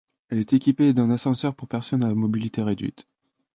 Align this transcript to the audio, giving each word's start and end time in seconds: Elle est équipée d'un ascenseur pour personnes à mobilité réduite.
Elle 0.29 0.39
est 0.39 0.53
équipée 0.53 0.93
d'un 0.95 1.11
ascenseur 1.11 1.53
pour 1.53 1.67
personnes 1.67 2.03
à 2.03 2.11
mobilité 2.15 2.63
réduite. 2.63 3.05